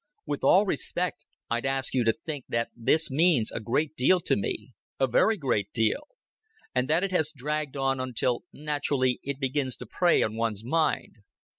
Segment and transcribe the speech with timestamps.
[0.25, 4.35] With all respect, I'd ask you to think that this means a great deal to
[4.35, 6.07] me a very great deal;
[6.73, 11.17] and that it has dragged on until naturally it begins to prey on one's mind.